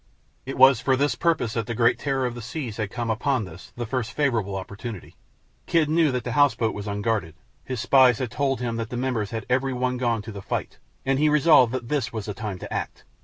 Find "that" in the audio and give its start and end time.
1.53-1.67, 6.11-6.23, 8.77-8.89, 11.73-11.87